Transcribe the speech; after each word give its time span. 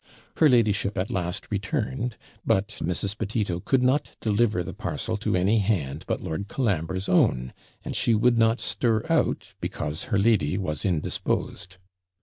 Her 0.37 0.49
ladyship 0.49 0.97
at 0.97 1.11
last 1.11 1.45
returned; 1.51 2.17
but 2.43 2.69
Mrs. 2.81 3.15
Petito 3.15 3.59
could 3.59 3.83
not 3.83 4.15
deliver 4.19 4.63
the 4.63 4.73
parcel 4.73 5.15
to 5.17 5.35
any 5.35 5.59
hand 5.59 6.05
but 6.07 6.21
Lord 6.21 6.47
Colambre's 6.47 7.07
own, 7.07 7.53
and 7.85 7.95
she 7.95 8.15
would 8.15 8.35
not 8.39 8.59
stir 8.59 9.05
out, 9.11 9.53
because 9.61 10.05
her 10.05 10.17
lady 10.17 10.57
was 10.57 10.85
indisposed. 10.85 11.77